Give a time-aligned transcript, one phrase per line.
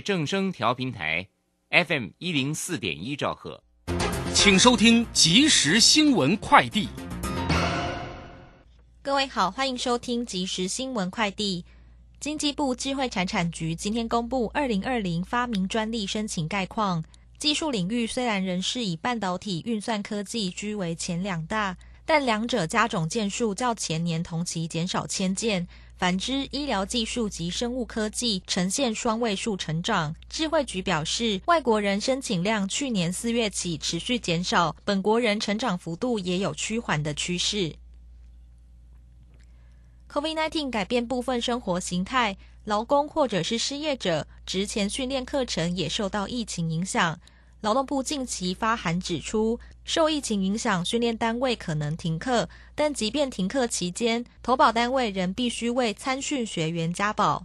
[0.00, 1.28] 正声调频台
[1.70, 3.62] ，FM 一零四点一兆赫，
[4.34, 6.88] 请收听即时新闻快递。
[9.02, 11.64] 各位好，欢迎收听即时新闻快递。
[12.18, 17.02] 经济部智慧产产局今天公布二零二零发明专利申请概况，
[17.38, 25.66] 技术领域虽然仍是以半导体运算科技居为前两大，但两者加总件数较前年同期减少千件。
[26.00, 30.16] 反之，医疗技术及生物科技呈现双位数成长。
[30.30, 37.74] 智慧局表示，外国人申请量去年四月起持续减少，本国人成长幅度也有趋缓的趋势。
[40.10, 47.20] COVID-19 改变部分生活形态，劳工或者是失业者，职前训练课程也受到疫情影响。
[47.60, 57.44] 劳动部近期发函指出，受疫情影响，训练单位可能停课，但即便停课期间，投保单位仍必须为参训学员加保。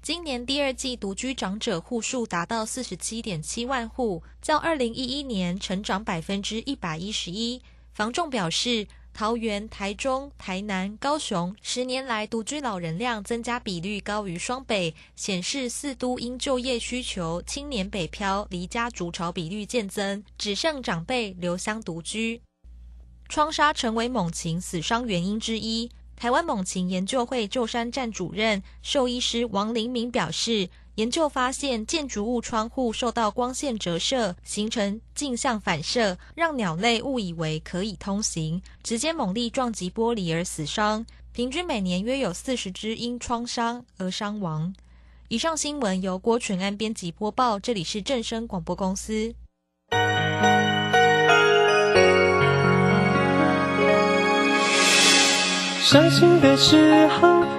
[0.00, 7.60] 今年第二季独居长者户数达到四十七点七万户，较二零一一年成长百分之一百一十一。
[7.92, 8.86] 房仲表示。
[9.14, 22.42] 桃园、台中、台南、高雄十年来独居老人量增加比率高于双北，显示四都因就业需求、青年北漂、离家逐巢比率渐增，只剩长辈留乡独居。
[23.28, 25.88] 窗纱成为猛禽死伤原因之一。
[26.16, 30.68] 台湾猛禽研究会旧山站主任兽医师王林明表示。
[30.96, 41.04] 研究发现，建筑物窗户受到光线折射，形成镜像反射，让鸟类误以为可以通行，直接猛力撞击玻璃而死伤。
[41.32, 44.72] 平均每年约有四十只因创伤而伤亡。
[45.26, 49.34] 以上新闻由郭纯安编辑播报，这里是正声广播公司。
[55.82, 57.43] 伤心的时候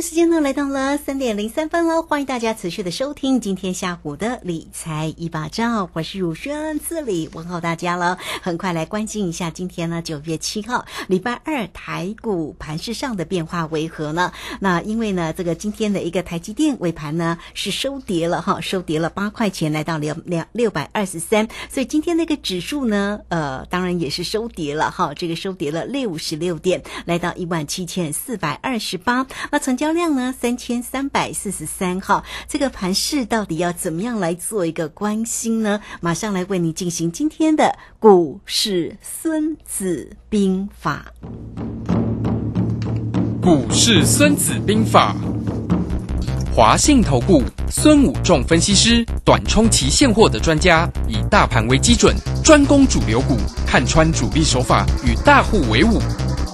[0.00, 8.18] 时间呢来到了三点零三分了，欢迎大家持续的收听今天下午的理财一把照，我是汝轩，这里问候大家了。
[8.42, 14.32] 很快来关心一下今天呢九月七号礼拜二台股盘市上的变化为何呢？
[14.60, 29.26] 那因为呢这个今天的一个台积电尾盘呢是收跌了哈，收跌了八块钱，来到两两六百二十三，所以今天那个指数呢呃当然也是收跌了哈，这个收跌了六十六点，来到一万七千四百二十八。
[29.50, 30.34] 那成交量呢？
[30.38, 32.24] 三千三百四十三号。
[32.48, 35.80] 这个盘势到底要怎么样来做一个关心呢？
[36.00, 41.06] 马上来为你进行今天的股市孙子兵法。
[43.42, 45.14] 股市孙子兵法，
[46.54, 53.36] 华信投顾孙武仲分析师，短冲期现货的专家，以大盘为基准，专攻主流股，
[53.66, 56.00] 看穿主力手法，与大户为伍。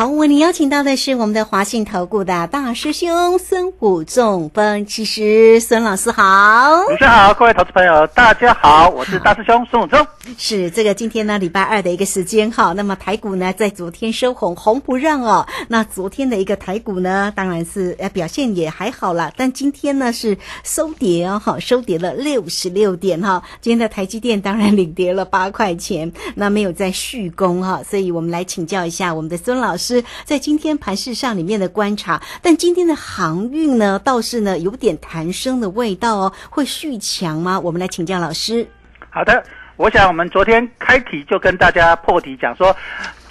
[0.00, 10.06] 好，为您邀请到的是我们的华信投顾的大师兄孙武仲分析师孙老师好，主持人好，各位投资朋友大家好，我是大师兄孙武仲。
[10.38, 15.46] 是这个今天呢礼拜二的一个时间哈，那么台股呢在昨天收红，红不让哦。
[15.68, 23.42] 那昨天的一个台股呢，当然是呃表现也还好啦，但今天呢是收跌哦，哈，收跌了六十六点哈。
[23.60, 29.89] 今天的台积电当然领跌了八块钱，那没有再续攻哈，所以我们来请教一下我们的孙老师。
[29.90, 37.58] 师在今天盘市上里面的观察，但今天的航运呢，倒是呢有点弹升的味道哦，会续强吗？
[37.58, 38.66] 我们来请教老师。
[39.10, 39.42] 好的，
[39.76, 42.74] 我想我们昨天开题就跟大家破题讲说，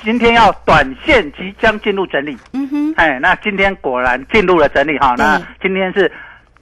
[0.03, 2.37] 今天要短线即将进入整理。
[2.51, 5.15] 嗯哼，哎，那今天果然进入了整理哈。
[5.17, 6.11] 那今天是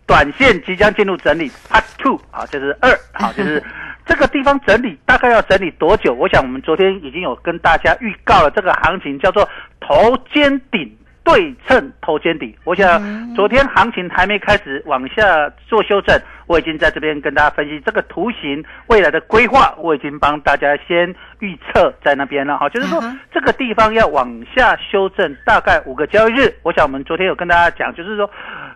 [0.05, 3.61] 短线即将进入整理，Part Two 啊，就是二，好，就是
[4.07, 6.13] 这个地方整理大概要整理多久？
[6.13, 9.48] 我想我们昨天已经有跟大家预告了，这个行情叫做
[9.80, 10.89] 头肩顶
[11.24, 12.57] 对称头肩底。
[12.63, 16.18] 我想昨天行情还没开始往下做修正，
[16.48, 23.03] 我已经在这边跟大家分析这个图形未来的规划，我已经帮大家先预测在那边了哈，就是说
[23.33, 26.53] 这个地方要往下修正大概五个交易日。
[26.63, 28.30] 我想我们昨天有跟大家讲，就是说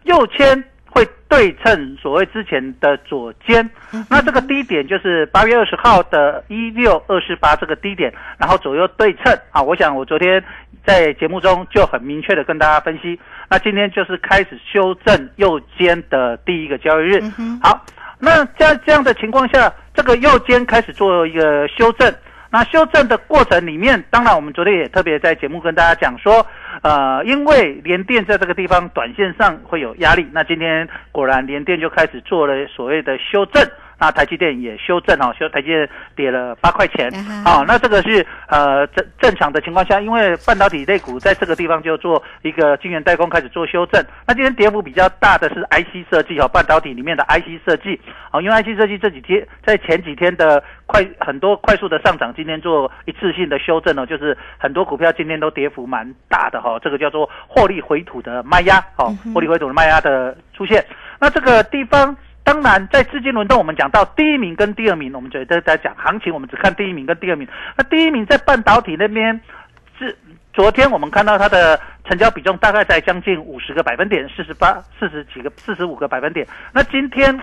[0.03, 0.63] 右肩。
[0.93, 3.67] 会对称所谓之前的左肩，
[4.09, 9.61] 那这个低点就是八月二十号的一六二四八这个低点，然后左右对称啊。
[9.61, 10.43] 我想我昨天
[10.85, 13.17] 在节目中就很明确的跟大家分析，
[13.49, 17.21] 那今天就是开始修正右肩的第一个交易日。
[17.63, 17.85] 好，
[18.19, 22.13] 那在这样的情况下，这个右肩开始做一个修正。
[22.51, 26.45] 那修正的过程里面，当然我们昨天也特别在节目跟大家讲说，
[26.83, 33.65] 呃，因为联电在这个地方短线上会有压力，那今天果然联电就开始做了所谓的修正。
[34.01, 37.07] 那台积电也修正哦，修台积电跌了八块钱，
[37.45, 44.03] 好，那这个是呃正正常的情况下，因为半导体类股在这个地方就做一个晶圆代工开始做修正。
[44.25, 48.01] 那今天跌幅比较大的是 IC 设计哦，半导体里面的 IC 设计，
[48.31, 60.83] 哦，因为 IC 设计这几天在前几天的快很多快速的上涨，今天做一次性的修正哦，就是很多股票今天都跌幅蛮大的哈，这个叫做获利回吐的卖压，哦，获利回吐的卖压的出现。
[61.19, 62.17] 那这个地方。
[62.51, 67.47] 当然，在资金轮动，我们讲到第一名跟第二名，我们觉得在讲行情，我们只看第一名跟第二名。
[67.77, 69.39] 那第一名在半导体那边，
[69.97, 70.13] 是
[70.51, 76.45] 昨天我们看到它的成交比重大概在将近五十个百分点，四十八、四十几个、四十五个百分点。
[76.73, 77.39] 那今天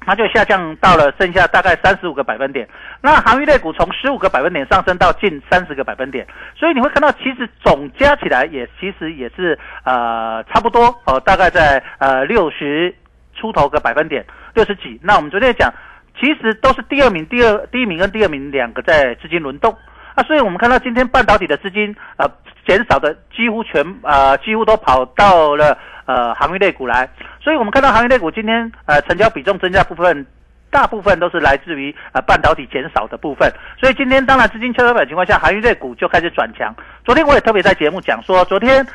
[0.00, 2.68] 它就下降到了剩下大概三十五个百分点。
[3.00, 6.26] 那行业类股从十五个百分点上升到近三十个百分点，
[6.56, 12.92] 所以你会看到其实总加起来也其实也是呃差不多哦，大概在呃六十。
[13.34, 15.72] 出头个百分点六十几，那我们昨天讲，
[16.18, 19.76] 其实都是第二名、第二第一名跟第二名两个在资金轮动
[20.14, 22.26] 啊，所以我们看到今天半导体的资金呃
[22.66, 25.76] 减少的几乎全呃几乎都跑到了
[26.06, 27.08] 呃行业类股来，
[27.40, 30.26] 所以我们看到行业类股今天呃成交比重增加部分，
[30.70, 36.74] 大部分都是来自于呃半导体减少的部分，所以今天当然资金跷跷板情况下，行业类股就开始转强。
[37.04, 38.86] 昨天我也特别在节目讲说，昨天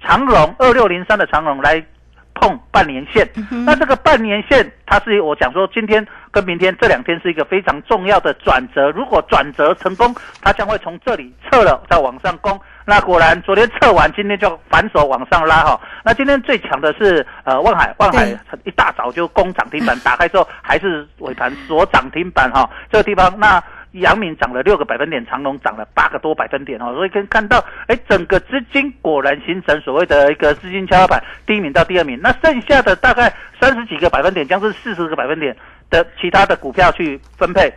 [0.00, 1.82] 长荣二六零三的长荣来。
[2.34, 3.28] 碰半年线，
[3.64, 8.90] 那这个半年线，它是我讲说，今天跟明天这两天是一个非常重要的转折。
[8.90, 12.58] 如果转折成功，它将会从这里撤了，再往上攻。
[12.84, 15.80] 那果然，昨天撤完，今天就反手往上拉哈。
[16.04, 18.26] 那今天最强的是呃，望海，望海
[18.64, 22.68] 一大早就攻涨停板，打开之后还是尾盘锁涨停板哈。
[22.90, 23.62] 这个地方那。
[23.92, 35.56] 阳明涨了六个百分点，长隆涨了八个多百分点哦，所以可以看到，哎，整个资金果然形成所谓的一个资金跷跷板，第一名到第二名，那剩下的大概三十几个百分点，将是四十个百分点
[35.90, 37.72] 的其他的股票去分配。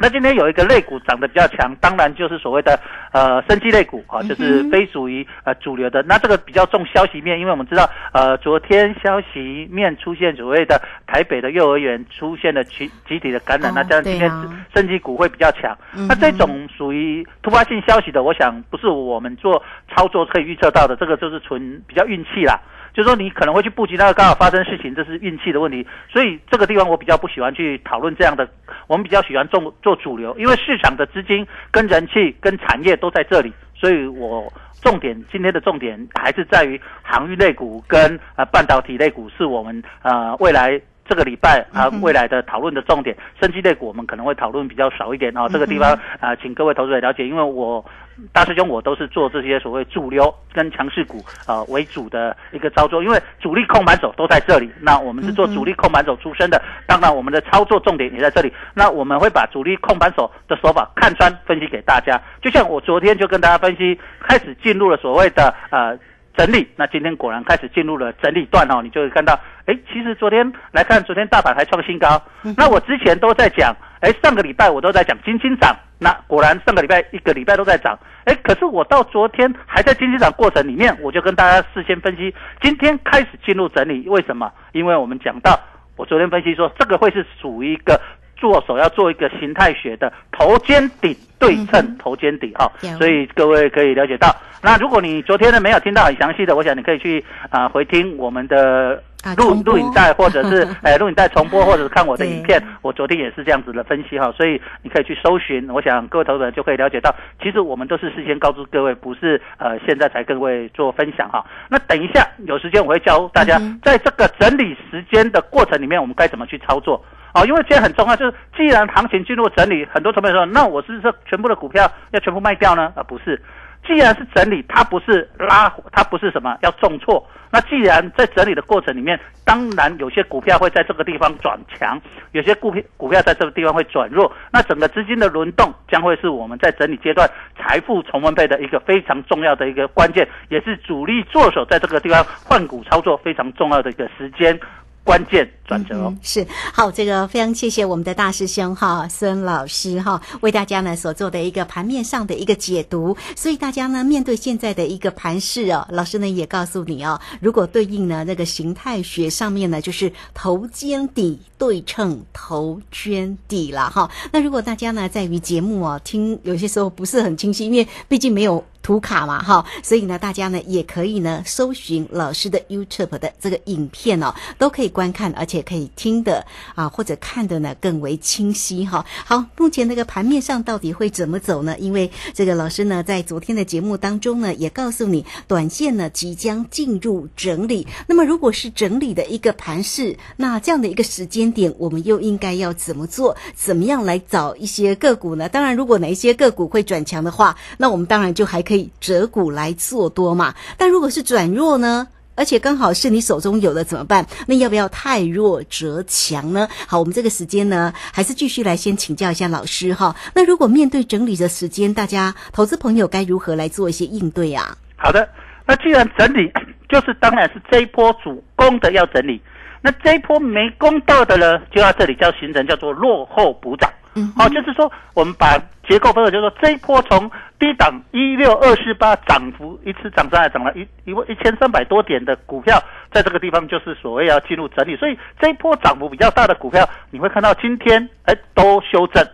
[0.00, 2.80] 那今天有一个类股涨得比较强，当然就是所谓的
[3.12, 6.02] 呃生机类股啊，就是非属于呃主流的。
[6.04, 14.30] 那这个比较重消息面，因为我们知道呃昨天消息面出现所谓的台北的幼儿园出现了集集体的感染，那这样今天
[14.74, 15.76] 生机股会比较强。
[16.08, 19.62] 那这种属于突发性消息的，我想不是我们做
[19.94, 22.58] 操作可以预测到的，这个就是纯比较运气啦。
[22.94, 25.86] 就是说，你可能会去布局那个刚好发生事情，这是运气的问题。
[26.08, 28.48] 所以这个地方我比较不喜欢去讨论这样的，
[28.86, 33.52] 我们比较喜欢做做主流，因为市场的资金跟人气跟产业都在这里。
[33.74, 40.80] 所以我重点今天的重点还是在于航运类股跟呃半导体类股，是我们呃未来。
[41.10, 45.48] 这个礼拜啊，未来的讨论的重点，生机类股我们可能会讨论比较少一点啊。
[45.48, 47.84] 这个地方啊，请各位投资者了解，因为我
[48.32, 54.70] 大师兄我都是做这些所谓主流跟强势股啊为主的一个操作，因为主力控盘手都在这里。
[54.80, 58.52] 那我们是做主力控盘手出身的，当然我们的操作重点也在这里。
[58.72, 65.98] 那我们会把主力控盘手的手法看穿分析给大家，就像我昨天就跟大家分析，开始进入了所谓的呃。
[66.36, 72.22] 整理，那今天果然开始进入了整理段哦，你就会看到，哎，其实昨天来看，昨天大盘还创新高。
[72.56, 84.50] 那我之前都在讲，哎，上个礼拜我都在讲金金涨，那果然上个礼拜一个礼拜都在涨，哎，可是我到昨天还在金金涨过程里面，我就跟大家事先分析，今天开始进入整理，为什么？
[84.72, 85.58] 因为我们讲到，
[85.96, 88.00] 我昨天分析说，这个会是属于一个
[88.40, 94.34] 做手要做一个形态学的头肩顶对称头肩底哈有，所以各位可以了解到。
[94.62, 99.02] 那如果你昨天呢没有听到很详细的，我想你可以去啊、回听我们的
[99.38, 102.62] 录啊录影带，或者是 哎录影带重播，或者是看我的影片。
[102.82, 105.66] 我昨天也是这样子的分析哈，所以你可以去搜寻。
[105.70, 111.42] 我想各位投资者就可以了解到，其实我们都是事先告诉各位，不是呃现在才跟各位做分享哈。
[111.70, 117.02] 那等一下有时间我会教大家在这个整理时间的过程里面，我们该怎么去操作。
[117.34, 122.92] 哦，因为今天很重要，就是既然行情进入整理，很多成本说，那我是不是全部的股票要全部卖掉呢？
[122.96, 123.40] 啊，不是，
[123.86, 127.24] 既然是整理，它不是拉，它不是什么要重挫。
[127.52, 134.32] 那既然在整理的过程里面，当然有些股票会在这个地方转强，有些股票股票在这个地方会转弱。
[134.52, 144.56] 那整个资金的轮动将会是我们在整理阶段财富重分配的一个非常重要的一个关键，也是主力做手在这个地方换股操作非常重要的一个时间
[145.02, 146.12] 关键转折哦。
[146.20, 153.16] 是好，这个非常谢谢我们的大师兄哈孙老师哈为大家呢所做的一个盘面上的一个解读。
[153.36, 164.10] 所以大家呢面对现在的一个盘势哦，老师呢也告诉你哦，如果对应呢那个形态学上面呢就是头肩底对称头肩底啦哈。
[164.32, 168.64] 那如果大家呢在于节目哦听有些时候不是很清晰，因为毕竟没有。
[168.82, 179.04] 图卡嘛，哈，所以呢，大家呢也可以呢搜寻老师的 YouTube 的这个影片哦，都可以观看，而且可以听的啊，或者看的呢更为清晰哈。
[179.24, 181.76] 好，目前那个盘面上到底会怎么走呢？
[181.78, 187.86] 因为这个老师呢在昨天的节目当中呢也告诉你，短线呢即将进入整理。
[188.06, 193.36] 那么如果是整理的一个盘势，那这样的一个时间点，我们又应该要怎么做？
[193.54, 195.48] 怎么样来找一些个股呢？
[195.48, 200.54] 当然，如果哪一些个股会转强的话，那我们当然就还可以折股来做多嘛。
[200.76, 202.08] 但如果是转弱呢？
[202.36, 204.26] 而且刚好是你手中有的怎么办？
[204.46, 206.68] 那要不要太弱则强呢？
[206.86, 210.16] 好，我们这个时间呢，还是继续来先请教一下老师哈。
[210.34, 214.76] 那如果面对整理的时间，大家投资朋友该如何来做一些应对啊？
[214.96, 215.28] 好的，
[215.66, 216.50] 那既然整理，
[216.88, 219.40] 就是当然是这一波主攻的要整理，
[219.82, 223.90] 那这一波没攻到的呢，就要这里叫形成叫做落后补涨。
[224.14, 225.56] 嗯好、就是说我们把
[225.88, 239.24] 结构分了，就是说这一波从低档一六二四八涨幅一次涨上来，涨了一一万一千三百多点的股票，在这个地方就是所谓要进入整理，所以这一波涨幅比较大的股票，你会看到今天哎都修正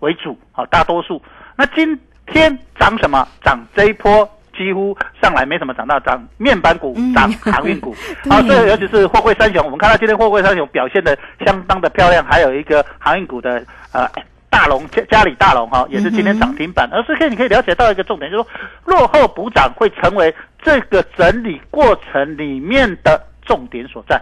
[0.00, 1.20] 为主，好、大多数。
[1.56, 3.26] 那今天涨什么？
[3.42, 7.94] 涨这一波几乎上来没什么涨到，涨面板股嗯，涨航运股。
[8.24, 14.08] 对好，这个尤其是货柜三雄，我们看到今天货柜三雄表现的相当的漂亮，还有一个航运股的呃。
[14.52, 18.50] 大龙家家里大龙哈，也是今天涨停板，而是可以你可以了解到一个重点，就是说
[18.84, 24.20] 落后补涨会成为这个整理过程里面的重点所在。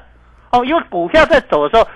[0.52, 1.90] 哦，因为股票在走的时候，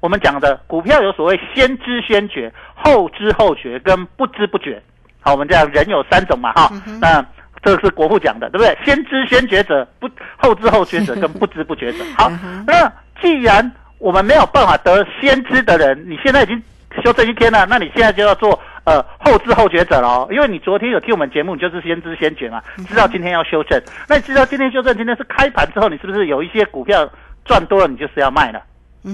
[0.00, 4.82] 我们讲的股票有所谓先知先觉、后知后觉跟不知不觉。
[5.20, 6.68] 好，我们讲人有三种嘛哈，
[7.00, 7.24] 那
[7.62, 8.76] 这个是国父讲的，对不对？
[8.84, 12.04] 先知先觉者，不后知后觉者 跟不知不觉者。
[12.16, 12.30] 好，
[12.66, 16.62] 那既然我们没有办法得先知的人，你现在已经
[17.02, 23.80] 修正一天了，那你现在就要做呃后知后觉者了哦，因为你昨天有听我们节目，你就是先知先觉嘛，知道今天要修正。
[24.08, 27.08] 那你知道今天修正，今天是开盘之后，你是不是有一些股票
[27.44, 28.62] 赚多了，你就是要卖了？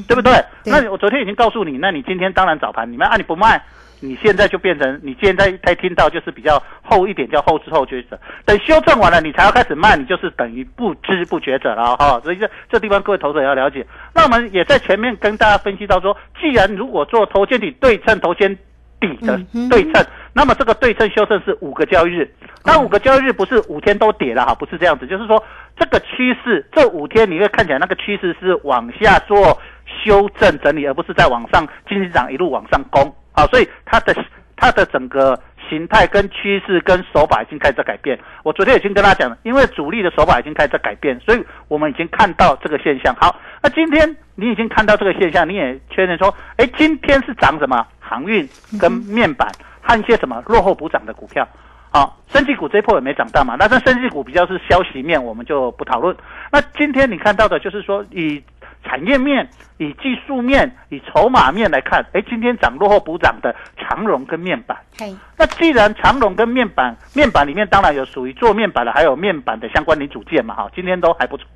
[0.09, 0.33] 对不对？
[0.65, 3.63] 那你我昨天已经告诉你，那你今天当然早盘你们啊，你不卖，
[4.05, 13.87] 你现在就变成你现在才听到就是比较后一点叫后知后觉者，等修正完了你才要开始卖，你就是等于不知不觉者了哈、所以这这地方各位投资者要了解。
[14.15, 18.55] 那我们也在前面跟大家分析到说，既然如果做头肩底对称头肩
[19.01, 22.31] 底的对称，那么这个对称修正是五个交易日，
[22.65, 25.43] 那五个交易日不是五天都跌了哈，不是这样子，就是说
[25.77, 29.59] 这个趋势这五天你会看起来那个趋势是往下做
[30.05, 34.15] 修正整理，而不是在往上经济涨一路往上攻啊，所以它的
[34.57, 35.39] 它的整个
[35.69, 38.19] 形态跟趋势跟手法已经开始在改变。
[38.43, 43.15] 我昨天已经跟大家讲了，因为主力的手法已经开始在改变，所以我们已经看到这个现象。
[43.17, 47.87] 好，那今天你已经看到这个现象，你也确认说，哎，今天是涨什么？
[48.07, 48.47] 航运
[48.79, 49.51] 跟面板
[49.81, 51.49] 和一些什么落后补涨的股票。
[51.91, 56.15] 好，生技股这一波也没涨到嘛，那这生技股比较是消息面，我们就不讨论。
[56.53, 58.43] 那今天你看到的就是说，以
[58.85, 59.49] 产业面、
[59.79, 64.77] 以技术面、以筹码面来看，哎，今天涨落后补涨的长荣跟面板。
[64.99, 71.47] 嘿，那既然长荣跟面板，面板里面当然有属于做面板的，还有面板的相关零组件嘛，哈，今天都还不错。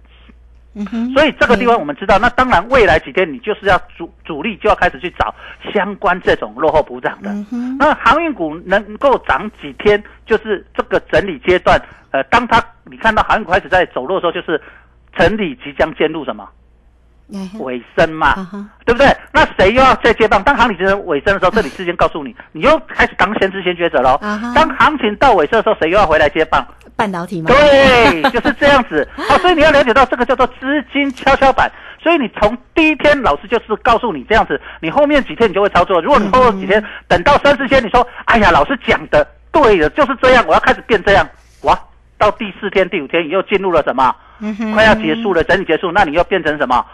[0.74, 5.34] 嗯哼，所以这个地方我们知道，那当然未来几天你就是要主主力就要开始去找
[5.72, 7.30] 相关这种落后补涨的。
[7.30, 11.80] 嗯哼，那航运股能够涨几天，就是这个整理阶段。
[12.10, 14.60] 呃，当它你看到航运股开始在走弱的时候，就是
[15.16, 16.48] 整理即将进入什么
[17.58, 18.48] 尾声嘛，啊
[18.84, 19.06] 对不对？
[19.32, 20.42] 那谁又要再接棒？
[20.42, 24.14] 当行情的尾声的时候，这里事先告诉你，你又开始当先知先觉者喽。
[24.22, 26.66] 啊当行情到尾声的时候，谁又要回来接棒？
[26.96, 27.50] 半导体吗？
[27.50, 29.06] 对，就是这样子。
[29.16, 31.70] 好， 所以你要了解到这个叫做资金跷跷板。
[32.00, 36.00] 所以你从第一天，老师就是告诉你这样子，你后面几天你就会操作。
[36.00, 41.28] 如果你后面几天等到三四天，你说，哎呀，老师讲的对的，就是这样，我要开始变这样，
[41.62, 41.78] 哇，
[42.16, 44.14] 到第四天、第五天，你又进入了什么？
[44.40, 46.84] 嗯快要结束了，整理结束，那你又变成什么？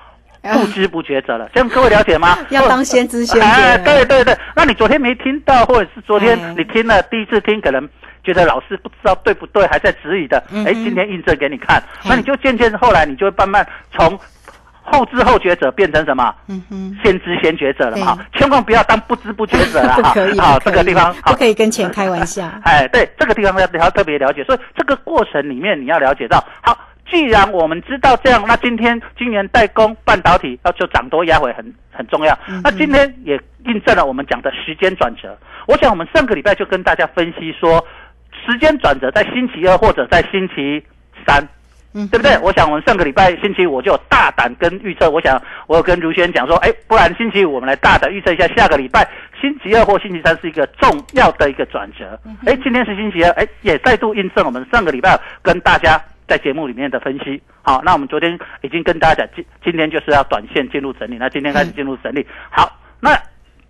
[0.53, 2.39] 不知不觉者了，这样各位了解吗？
[2.51, 7.89] 要当先知先觉哎，对对对，那你昨天没听到，或者是昨天哎你听了第一次听，可能
[8.23, 14.19] 觉得老师不知道对不对，还在质疑的，哎，今天印证给你看，嘿那你就渐渐后来你就会慢慢从
[14.87, 16.35] 后知后觉者变成什么？
[16.49, 20.13] 嗯哼，先知先觉者了嘛，千万不要当不知不觉者了不 哈。
[20.13, 22.45] 可以，好，不可以这个地方不可以跟钱开玩笑。
[22.65, 26.79] 哎，对，这个地方要要特别了解，所以这个过程里面你要了解到，好，
[27.11, 32.37] 既然我们知道这样，那今天今年代工半导体要就涨多压回很很重要。
[32.49, 35.37] 嗯那今天也印证了我们讲的时间转折。
[35.67, 37.85] 我想我们上个礼拜就跟大家分析说，
[38.47, 40.85] 时间转折在星期二或者在星期
[41.27, 41.47] 三。
[41.97, 42.37] 嗯，对不对？
[42.39, 49.09] 我想我们上个礼拜星期五就有大胆跟预测，我想我有跟如轩讲说，哎，不然星期五我们来大胆预测一下下个礼拜
[49.41, 52.19] 星期二或星期三是一个重要的一个转折。
[52.47, 55.97] 哎，今天是星期二，哎，也再度印证我们上个礼拜跟大家
[56.27, 57.43] 在节目里面的分析。
[57.63, 62.27] 好，那我们昨天已经跟大家讲，今今天就是要短线进入整理，那今天开始进入整理。
[62.51, 63.11] 好，那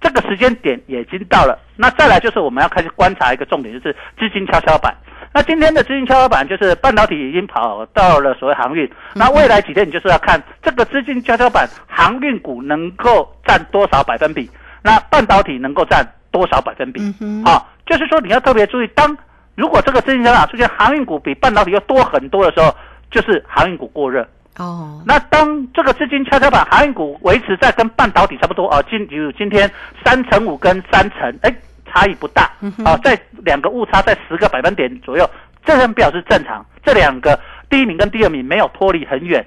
[0.00, 4.94] 这个时间点也已经到了，那再来就是我们要开始观察一个重点，就是资金跷跷板。
[5.32, 14.48] 那今天的资金跷跷板就是半导体已经跑到了所谓航运，那未来几天你就是要看这个资金跷跷板航运股能够占多少百分比，
[14.82, 17.00] 那半导体能够占多少百分比
[17.44, 19.16] 啊，就是说你要特别注意，当
[19.54, 22.74] 如果这个资金跷跷板出现航运股比半导体又多很多的时候，
[23.10, 24.26] 就是航运股过热。
[24.56, 29.70] 哦，那当这个资金跷跷板航运股维持在跟半导体差不多啊，今比如今天
[30.04, 31.52] 三成五跟三成，哎，
[31.86, 32.50] 差异不大
[32.84, 35.28] 啊，在两个误差在十个百分点左右，
[35.64, 36.64] 这样表示正常。
[36.84, 39.44] 这两个第一名跟第二名没有脱离很远。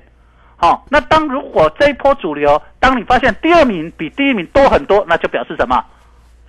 [0.58, 5.82] 好、那当如果这一波主流，当你发现第二名比第一名多很多，那就表示什么？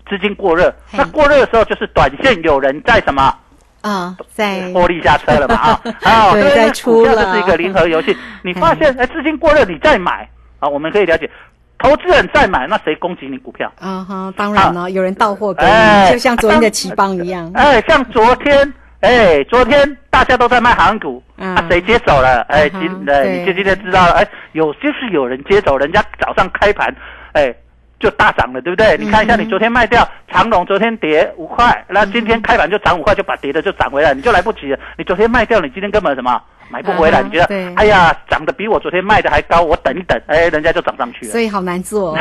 [0.09, 0.75] 资金过热。
[0.93, 3.33] 那过热的时候，就是短线有人在什么？
[3.81, 5.55] 啊，在获利下车了嘛
[6.03, 8.17] 啊，啊，对股票了就是一个零和游戏。
[8.43, 11.31] 你发现哎资金过热，你再买啊，我们可以了解，
[11.79, 13.73] 投资人再买，那谁攻击你股票？
[13.79, 17.51] 啊哈，当然了，有人到货给哎你，就像昨天的奇邦一样。
[17.55, 22.41] 哎，像昨天，哎，昨天大家都在卖航股，嗯啊，谁接手了？
[22.49, 26.95] 哎，今哎，就今天知道了，哎，有就是有人接手，人家早上开盘，
[27.33, 27.55] 哎。
[28.01, 28.97] 就大涨了，对不对？
[28.99, 34.79] 你看一下，嗯你昨天卖掉长隆，昨天跌五块，那今天开盘就涨五块，就把跌的就涨回来，你就来不及了。
[34.97, 37.23] 你昨天卖掉，你今天根本什么买不回来？
[37.23, 41.41] 嗯你觉得对，哎呀，涨得比我昨天卖的还高，我等一等，哎，人家就涨上去了所。
[41.41, 42.17] 以好难做。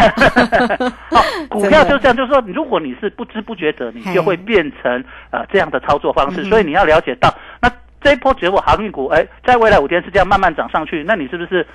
[1.12, 6.44] 好， 股票就这样，就是说，如果你是不知不觉者，你就会变成呃这样的操作方式。
[6.46, 7.70] 所以你要了解到，那
[8.02, 11.66] 这一波结果航运股，哎，在未来五天是这样慢慢涨上去，那你是不是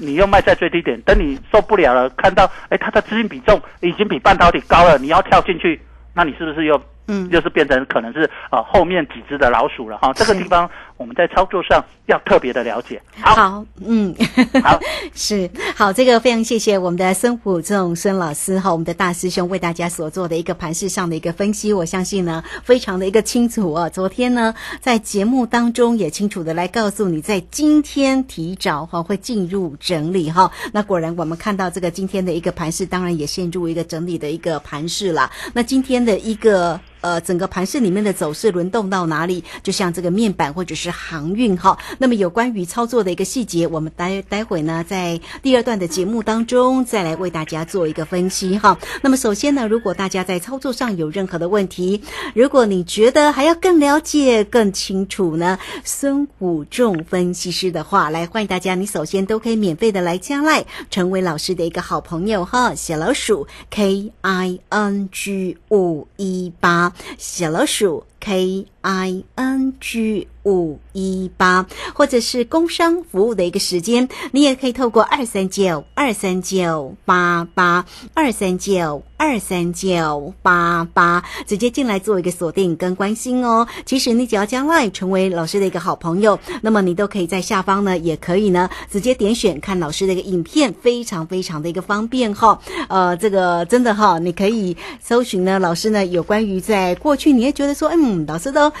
[0.00, 1.00] 你又卖在最低点？
[1.02, 5.80] 等你受不了了，看到哎它的资金比重已经比半导体高了，你要跳进去，
[6.12, 10.12] 那你是不是又嗯又是变成可能是呃后面几只的老鼠了哈？
[10.14, 10.70] 这个地方
[11.04, 13.02] 我们在操作上要特别的了解。
[13.20, 14.14] 好，好，嗯，
[14.62, 14.80] 好，
[15.14, 23.90] 是好，这个非常谢谢我们的孙虎仲孙老师哈，我们的大师兄为大家所做的一个盘势上的一个分析，我相信呢非常的一个清楚哦。
[23.92, 30.50] 昨天呢在节目当中也清楚的来告诉你，在今天提早哈会进入整理哈。
[30.72, 35.30] 那果然我们看到这个今天的一个盘势，当然也陷入一个整理的一个盘势了。
[35.52, 36.80] 那今天的一个。
[37.04, 39.44] 呃，整个盘市里面的走势轮动到哪里？
[39.62, 41.76] 就像这个面板或者是航运哈。
[41.98, 48.78] 那么有关于操作的一个细节，我们待待会呢，在第二段的节目当中再来为大家做一个分析哈。
[49.02, 52.00] 那么首先呢，如果大家在操作上有任何的问题，
[52.34, 62.74] 如果你觉得还要更了解、更清楚呢，孙武仲分析师的话，来欢迎大家，你首先都可以免费的来加赖，成为老师的一个好朋友哈。
[62.74, 66.92] 小老鼠 K I N G 五一八。
[67.18, 77.84] 小老鼠 K I N G 五一八，或者是工商服务的一个时间，你也可以透过二三九二三九八八
[78.14, 83.66] 二三九二三九八八直接进来做一个锁定跟关心哦。
[83.86, 92.58] 其实你只要将 LINE 成为老师的一个好朋友，那么你都可以在下方呢，也可以呢直接点选看老师的一个影片，非常非常的一个方便哈。
[92.88, 98.72] 呃，这个真的哈，你可以搜寻呢，老师呢有关于在过去你也觉得说，嗯，老师都。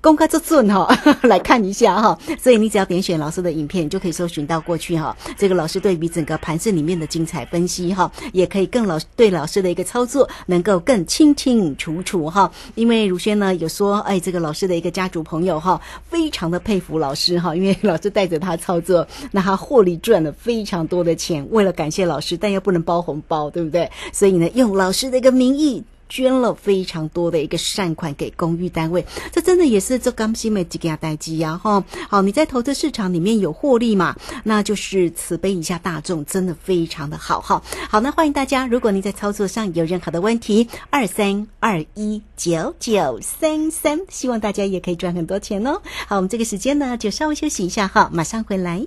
[0.00, 0.88] 公开做准哈，
[1.24, 2.18] 来看一下哈。
[2.40, 5.16] 所以你只要点选老师的影片，就可以搜寻到过去哈。
[5.36, 12.50] 这个老师对比整个盘市里面的精彩分析哈，也可以更老对老师的一个操作能够更清清楚楚哈。
[12.74, 21.46] 因为如轩呢有说，哎，这个老师的一个家族朋友哈，非常的佩服老师哈，因为老师带着他操作，那他获利赚了非常多的钱。
[21.50, 23.90] 为了感谢老师，但又不能包红包，对不对？
[24.12, 25.82] 所以呢，用老师的一个名义。
[26.08, 31.84] 捐了非常多的一个善款给公寓单位，这真的也是做刚新美几家代机呀哈。
[32.08, 34.16] 好，你在投资市场里面有获利嘛？
[34.44, 37.62] 那就是慈悲一下大众，真的非常的好哈。
[37.90, 45.82] 好，那欢迎大家，如果您在操作上有任何的问题，二三二一九九三三，希望大家也可以赚很多钱哦。
[46.06, 48.86] 好，我们这个时间呢就稍微休息一下哈，马上回来。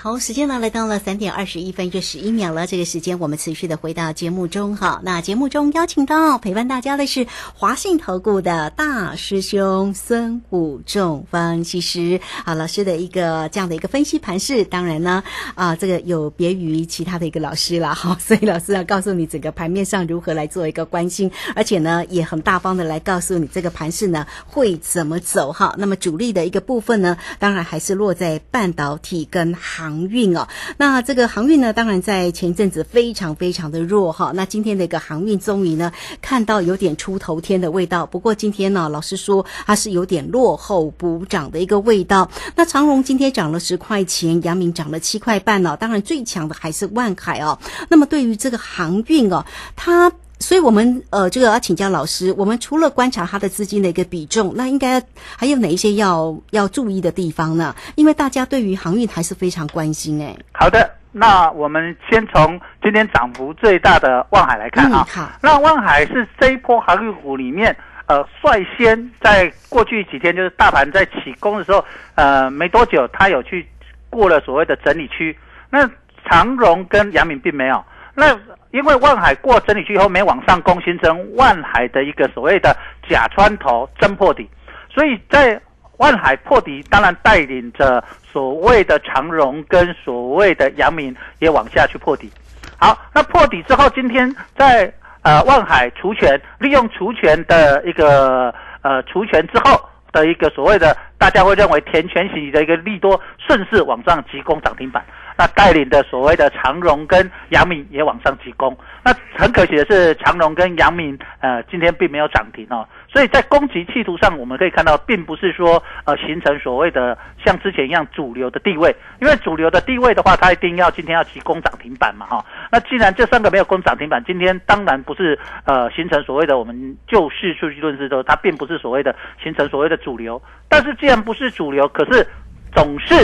[0.00, 2.68] 好，时间呢来到了三点二十一分又十一秒了。
[2.68, 5.00] 这个时间我们持续的回到节目中哈。
[5.02, 14.62] 那节目中邀请到陪伴大家的是华信投顾的大师兄孙武仲分析师啊，老师的一个这样的一个分析盘势。
[14.62, 15.24] 当然呢
[15.56, 18.16] 啊，这个有别于其他的一个老师了哈。
[18.20, 25.74] 所以老师要告诉你整个盘面上如何来做一个关心，而且呢也很大方的来告诉你这个盘势呢会怎么走哈。
[25.76, 29.87] 那么主力的一个部分呢，当然还是落在半导体跟航。
[29.88, 30.46] 航运哦，
[30.76, 34.32] 那这个航运呢，当然在前一阵子非常非常的弱哈。
[34.34, 38.04] 那今天的一个航运终于呢，看到有点出头天的味道。
[38.04, 42.30] 不过今天呢，老实说，它是有点落后补涨的一个味道。
[42.54, 45.74] 那长荣今天涨了十块钱，阳明涨了七块半呢。
[45.80, 47.58] 当然最强的还是万海哦。
[47.88, 50.12] 那么对于这个航运哦，它。
[50.40, 52.32] 所以，我们呃，这个要请教老师。
[52.38, 55.02] 我们除了观察它的资金的一个比重，那应该
[55.36, 57.74] 还有哪一些要要注意的地方呢？
[57.96, 60.34] 因为大家对于航运还是非常关心哎。
[60.52, 65.04] 好的，那我们先从今天涨幅最大的望海来看啊。
[65.10, 73.68] 好，那望海是这一波航运股里面，呃，率先在过去几天，就是大盘在起攻的时候，呃，没多久，它有去
[74.08, 75.36] 过了所谓的整理区。
[75.68, 75.90] 那
[76.24, 77.84] 长荣跟阳明并没有。
[78.18, 78.36] 那
[78.72, 82.76] 因为万海过整理区以后没往上攻，形成万海的一个所谓的
[83.08, 84.50] 假穿头真破底，
[84.92, 85.58] 所以在
[85.98, 88.02] 万海破底，当然带领着
[88.32, 92.28] 所谓的长荣跟所谓的阳明也往下去破底。
[92.76, 98.52] 好，那破底之后，今天在呃万海除权，利用除权的一个
[98.82, 105.04] 呃除权之后的一个所谓的大家会认为填权型的一个利多，顺势往上急攻涨停板。
[105.38, 122.44] 那带领的所谓的长荣跟阳明也往上急攻，那很可惜的是长荣跟阳明呃今天并没有涨停哦，所以在攻击企图上，我们可以看到，并不是说呃形成所谓的像之前一样主流的地位，因为主流的地位的话，它一定要今天要急攻涨停板嘛哈。
[122.72, 130.42] 那既然这三个没有攻涨停板，今天当然不是呃形成所谓的我们就事数据论之后，它并不是所谓的形成所谓的主流。
[130.68, 132.26] 但是既然不是主流，可是
[132.74, 133.14] 总是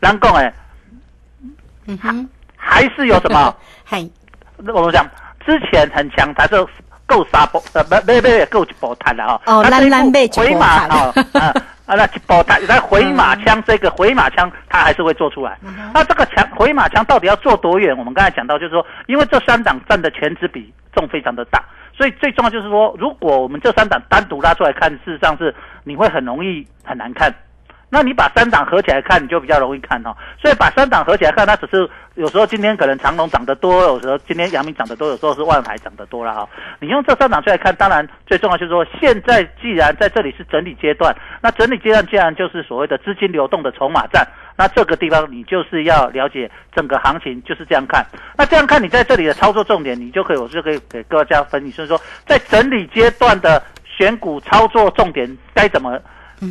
[0.00, 0.52] 难讲哎。
[1.86, 3.54] 嗯哼，还是有什么？
[3.84, 4.08] 嗨，
[4.72, 5.06] 我们讲
[5.44, 6.66] 之前很强，它是
[7.06, 9.40] 够杀波，呃，不不不，够一波弹的哈。
[9.46, 11.94] 哦，蓝蓝被回马啊啊啊！
[11.94, 15.58] 那一波弹，那回马枪这个回马枪，它还是会做出来。
[15.92, 17.96] 那这个枪回马枪到底要做多远？
[17.98, 21.62] 我们刚才讲到，就是说，因为这三档占的全值比重非常的大，
[21.94, 27.34] 所以最重要就是说，如果我们这三档单独拉出来看，事实上是你会很容易很难看。
[27.94, 30.16] 那你把三档合起来看，你就比较容易看哦。
[30.40, 36.48] 所以把三档合起来看，它只是有时候今天可能长隆涨得多，有时候今天阳明涨得多，有时候是万海涨得多了哈。
[36.80, 44.26] 你用这三档出来看，当然最重要就是说，现在既然在这里是整理阶段，那整理阶段既然就是所谓的资金流动的筹码战，
[44.56, 48.02] 那这个地方你就是要了解整个行情就是这样看。
[48.38, 56.00] 那这样看你在这里的操作重点，你就可以我就可以给各家分析，所以说在整理阶段的选股操作重点该怎么？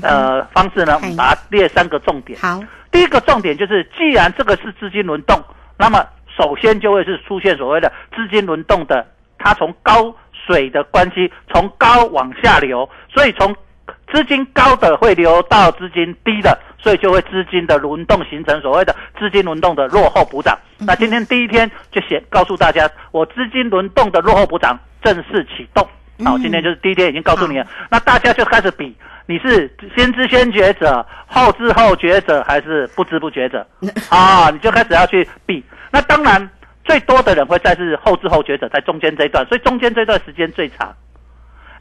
[0.02, 2.40] 呃，方式呢，把它列三个重点。
[2.40, 5.44] 好，第一个重点就是，既然这个是资金轮动，
[5.78, 6.06] 那么
[6.38, 9.06] 首先就会是出现所谓的资金轮动的，
[9.38, 13.54] 它从高水的关系从高往下流，所以从
[14.14, 20.58] 资金高的会流到资金低的，所以就会资金的轮动形成所谓的资金轮动的落后补涨。
[20.80, 25.88] 那今天第一天就写告诉大家，我资金轮动的落后补涨正式启动。
[26.24, 33.66] 好，今天就是第一天已经告诉你了，那大家就开始比，你是先知先觉者、后知后觉者，还是不知不觉者？
[34.10, 35.64] 啊，你就开始要去比。
[35.92, 36.50] 那当然，
[36.84, 40.94] 最多的人会在是后知后觉者，在中间这一段，所以中间这段时间最长。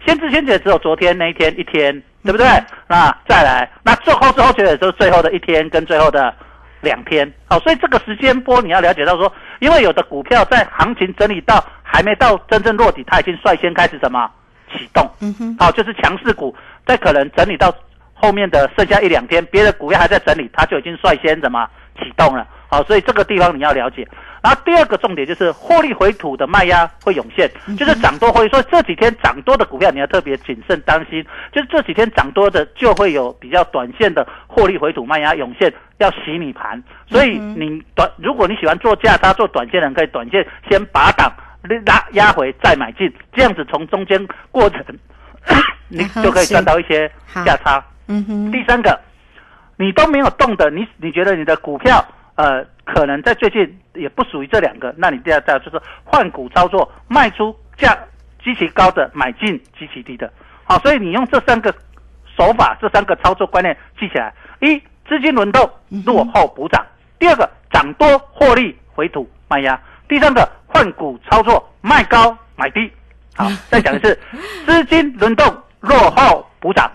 [0.07, 1.93] 先知先觉只有昨天那一天一天，
[2.25, 2.47] 对不对？
[2.89, 6.35] 那再来，那最后知后觉者就是最后的一天跟最后的
[6.81, 7.31] 两天。
[7.47, 14.31] 好，所以这个时间波你要了解到说，因为有的股票在行情整理到还没到真正落底，它已经率先开始什么
[14.73, 15.09] 启动。
[15.21, 16.55] 嗯哼，好，就是强势股
[16.87, 17.75] 在可能整理到
[18.15, 22.47] 后面的剩下一两天，别的股票还在整理，它就已经率先什么启动了。
[22.69, 24.07] 好，所以这个地方你要了解。
[24.43, 31.23] 然后第二个重点就是获利回吐的卖压会涌现，就是涨多会说这几天涨多的股票你要特别谨慎当心，
[31.53, 36.83] 就是这几天涨多的就会有比较短线的获利回吐卖压涌现，要洗你盘。
[37.07, 41.31] 所以你短，如果你喜欢做价差做短线的人，可以短线先拔档
[41.87, 44.85] 拉压回再买进，这样子从中间过程
[45.89, 47.11] 你就可以赚到一些
[47.45, 47.85] 价差。
[48.07, 48.51] 嗯哼。
[48.53, 48.99] 第三个，
[49.77, 52.05] 你都没有动的，你你觉得你的股票？
[52.37, 57.95] 呃，可能在最近也不属于这两个，那你第二条就是换股操作，卖出价
[58.43, 60.33] 极其高的，买进极其低的。
[60.65, 61.71] 好，所以你用这三个
[62.37, 65.71] 手法，这三个操作观念记起来：一、资金轮动
[66.07, 66.81] 落后补涨；
[67.19, 69.79] 第二个，涨多获利回吐卖压；
[70.11, 72.91] 第三个，换股操作卖高买低。
[73.37, 74.19] 好， 再讲一次：
[74.67, 75.47] 资金轮动
[75.79, 76.91] 落后补涨；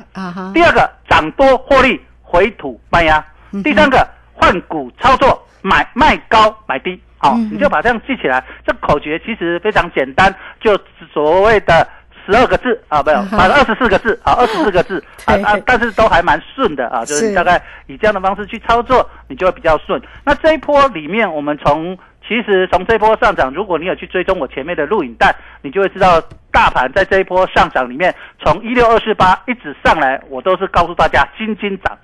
[0.53, 3.23] 第二个，涨多获利回吐卖压；
[3.63, 4.05] 第三个。
[4.37, 8.43] 换股操作，买卖高买低，好，你就把这样记起来。
[8.67, 10.77] 这口诀其实非常简单，就
[11.13, 11.87] 所谓的
[12.25, 12.83] 十二个字。
[12.89, 15.01] 啊，没有，反正二十四个字啊，二十四个字。
[15.23, 17.33] 啊啊，但是都还蛮顺的啊，就是。
[17.33, 19.99] 大概以这样的方式去操作，你就会比较顺。
[20.25, 31.97] 那这一波里面，我们从其实从这波上涨，如果你有去追踪我前面的录影带，你就会知道大盘在这一波上涨里面，从一六二四八一直上来，我都是告诉大家金金涨。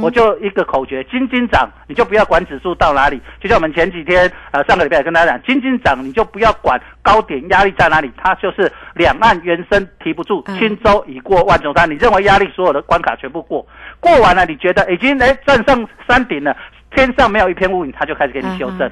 [0.00, 3.20] 我就一个口诀，金金涨，你就不要管指数到哪里。
[3.40, 11.90] 就像我们前几天，呃，上个礼拜也跟大家讲，金金涨，你就不要管高点压力在哪里，它就是两岸原生提不住，轻舟已过万重山。
[11.90, 13.66] 你认为压力所有的关卡全部过，
[13.98, 16.56] 过完了，你觉得已经哎站上山顶了，
[16.94, 18.88] 天上没有一片乌云，它就开始给你修正。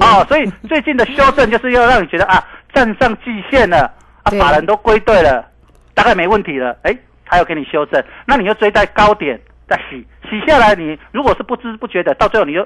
[0.00, 3.90] 哦，所以最近的 修正就是要让你觉得啊，站上季线了，
[4.22, 5.46] 啊，法人都归队了，
[5.94, 9.40] 大概没问题了，哎，他要给你修正，那你又追在高点。
[9.68, 12.64] 再洗洗下来，你如果是不知不觉的，到最后你又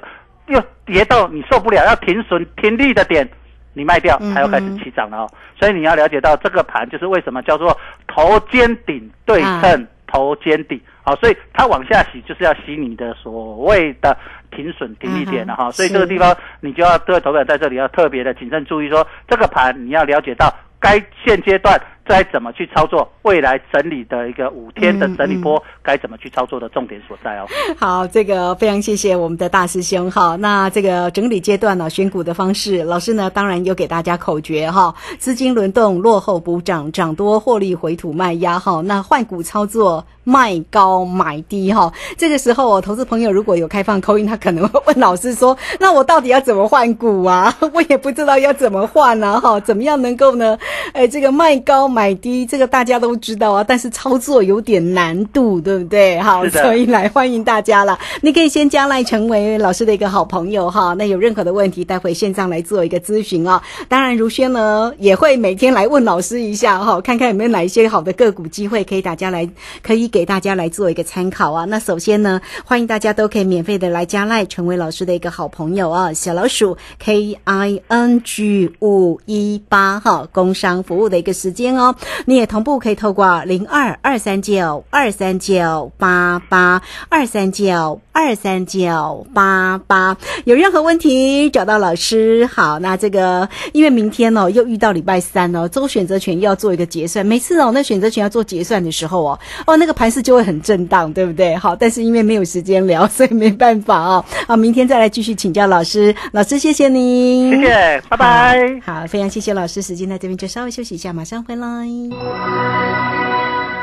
[0.49, 3.27] 又跌到你受不了要停损停利的点，
[3.73, 5.31] 你卖掉，它又开始起涨了哦。
[5.59, 7.75] 所以你要了解到这个盘就是为什么叫做
[8.07, 14.17] 头肩顶对称头肩底，好，所以它往下洗就是要洗你的所谓的
[14.53, 15.71] 停损停利点了哈。
[15.73, 21.81] 所以这个地方你就要各位投资在这里要特别的谨慎注意，说这个盘你要了解到该现阶段。
[22.11, 23.09] 该怎么去操作？
[23.23, 27.47] 未来整理的一个五天的整理波，该怎么去操作的重点所在哦。
[27.79, 30.37] 好，这个非常谢谢我们的大师兄哈。
[30.37, 38.83] 那这个整理阶段呢，选股的方式，老师呢当然有给大家口诀哈：资金轮动落后补涨，涨多获利回吐卖压哈。
[38.85, 41.93] 那换股操作卖高买低哈。
[42.19, 47.57] 这个时候，我投资朋友如果有开放扣音，他可能会问老师说：那我到底要怎么换股啊？
[47.73, 49.61] 我也不知道要怎么换啊哈？
[49.61, 50.59] 怎么样能够呢？
[50.93, 52.00] 哎，这个卖高买。
[52.01, 56.19] 买低这个大家都知道啊，但是操作有点难度，对不对？
[56.19, 57.99] 好，所以来欢迎大家了。
[58.23, 60.95] 你可以先加来成为老师的一个好朋友哈。
[60.95, 63.63] 那有任何的问题，待会线上来做一个咨询啊。
[63.87, 69.47] 当然，如轩呢也会每天来问老师一下哈，看看有没有哪一些好的个股机会可以大家来
[69.83, 71.67] 可以给大家来做一个参考啊。
[71.67, 76.15] 那首先呢，欢迎大家都可以免费的来加赖成为老师的一个好朋友啊。
[76.15, 81.90] 小老鼠 K I N G 五一八哈，工商服务的一个时间哦。
[82.27, 92.45] 你也同步可以透过零二二三九二三九八八二三九二三九八八，有任何问题找到老师。
[92.47, 97.25] 好，那这个因为明天哦又遇到礼拜三哦，周选择权又要做一个结算。
[97.25, 101.55] 每次哦那选择权要做结算的时候哦哦那个盘势就会很震荡，对不对？
[101.57, 104.25] 好，但是因为没有时间聊，所以没办法哦。
[104.47, 106.15] 好，明天再来继续请教老师。
[106.33, 108.81] 老师，谢谢您，谢谢，拜拜。
[108.85, 113.40] 好，非常谢谢老师，时间在这边就稍微休息一下，马上回来。